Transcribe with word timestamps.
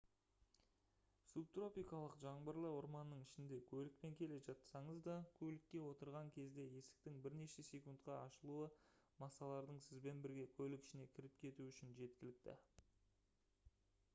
субтропикалық 1.31 2.13
жаңбырлы 2.21 2.69
орманның 2.77 3.19
ішінде 3.25 3.59
көлікпен 3.73 4.15
келе 4.21 4.39
жатсаңыз 4.47 5.03
да 5.09 5.17
көлікке 5.41 5.83
отырған 5.89 6.31
кезде 6.39 6.65
есіктің 6.79 7.21
бірнеше 7.27 7.67
секундқа 7.69 8.17
ашылуы 8.23 8.71
масалардың 9.25 9.83
сізбен 9.89 10.25
бірге 10.25 10.47
көлік 10.59 10.89
ішіне 10.89 11.09
кіріп 11.19 11.37
кетуі 11.45 11.69
үшін 11.77 11.95
жеткілікті 12.01 12.57